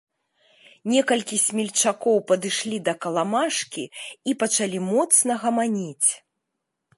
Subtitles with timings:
[0.93, 3.83] Некалькі смельчакоў падышлі да каламажкі
[4.33, 6.09] і пачалі моцна гаманіць.